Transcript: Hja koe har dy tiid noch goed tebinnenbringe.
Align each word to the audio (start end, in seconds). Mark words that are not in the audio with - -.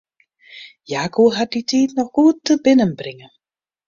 Hja 0.91 1.03
koe 1.17 1.27
har 1.35 1.47
dy 1.55 1.61
tiid 1.71 1.91
noch 1.97 2.11
goed 2.15 2.37
tebinnenbringe. 2.45 3.27